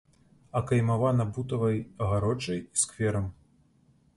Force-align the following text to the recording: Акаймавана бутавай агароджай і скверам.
Акаймавана 0.59 1.25
бутавай 1.35 1.77
агароджай 2.07 2.59
і 2.65 2.81
скверам. 2.85 3.29